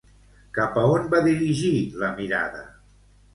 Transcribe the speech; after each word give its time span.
Cap 0.57 0.79
on 0.83 1.05
va 1.11 1.19
dirigir 1.27 1.73
la 2.05 2.11
mirada? 2.23 2.65